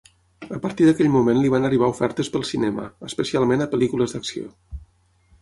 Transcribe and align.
A 0.55 0.57
partir 0.61 0.87
d'aquell 0.87 1.11
moment 1.15 1.41
li 1.41 1.51
van 1.55 1.67
arribar 1.69 1.89
ofertes 1.95 2.33
pel 2.37 2.47
cinema, 2.53 2.87
especialment 3.11 3.67
a 3.67 3.69
pel·lícules 3.77 4.17
d'acció. 4.19 4.51